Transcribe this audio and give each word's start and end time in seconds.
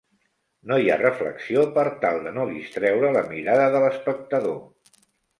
No 0.69 0.77
hi 0.83 0.87
ha 0.91 0.95
reflexió 1.01 1.65
per 1.75 1.83
tal 2.05 2.17
de 2.27 2.33
no 2.37 2.45
distreure 2.53 3.11
la 3.17 3.23
mirada 3.33 3.67
de 3.75 3.83
l'espectador. 3.85 4.57